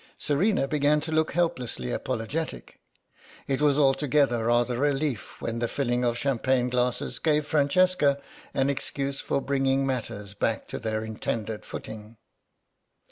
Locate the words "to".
0.99-1.11, 10.69-10.79